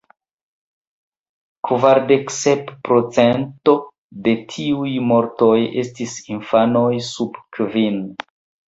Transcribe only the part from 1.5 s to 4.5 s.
Kvardek sep procento de